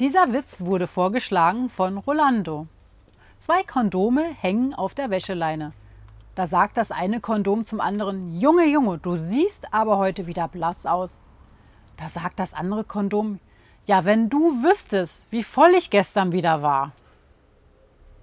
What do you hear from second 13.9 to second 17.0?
wenn du wüsstest, wie voll ich gestern wieder war.